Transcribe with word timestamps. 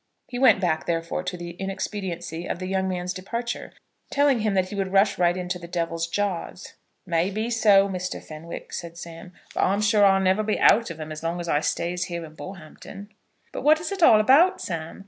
He 0.29 0.39
went 0.39 0.59
back, 0.59 0.87
therefore, 0.87 1.21
to 1.21 1.37
the 1.37 1.51
inexpediency 1.51 2.47
of 2.47 2.57
the 2.57 2.65
young 2.65 2.87
man's 2.89 3.13
departure, 3.13 3.71
telling 4.09 4.39
him 4.39 4.55
that 4.55 4.69
he 4.69 4.73
would 4.75 4.91
rush 4.91 5.19
right 5.19 5.37
into 5.37 5.59
the 5.59 5.67
Devil's 5.67 6.07
jaws. 6.07 6.73
"May 7.05 7.29
be 7.29 7.51
so, 7.51 7.87
Mr. 7.87 8.19
Fenwick," 8.19 8.73
said 8.73 8.97
Sam, 8.97 9.31
"but 9.53 9.61
I'm 9.63 9.79
sure 9.81 10.03
I'll 10.03 10.19
never 10.19 10.41
be 10.41 10.57
out 10.59 10.89
of 10.89 10.99
'em 10.99 11.11
as 11.11 11.21
long 11.21 11.39
as 11.39 11.47
I 11.47 11.59
stays 11.59 12.05
here 12.05 12.25
in 12.25 12.33
Bullhampton." 12.33 13.11
"But 13.51 13.61
what 13.61 13.79
is 13.79 13.91
it 13.91 14.01
all 14.01 14.19
about, 14.19 14.59
Sam?" 14.59 14.99